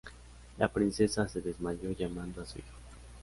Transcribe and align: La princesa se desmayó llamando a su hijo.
La 0.57 0.67
princesa 0.67 1.27
se 1.27 1.41
desmayó 1.41 1.91
llamando 1.91 2.41
a 2.41 2.45
su 2.47 2.57
hijo. 2.57 2.73